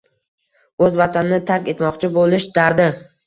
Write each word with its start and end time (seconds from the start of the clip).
o‘z 0.87 0.97
vatanini 1.01 1.37
tark 1.51 1.69
etmoqchi 1.75 2.09
bo‘lish 2.17 2.49
dardi! 2.59 2.89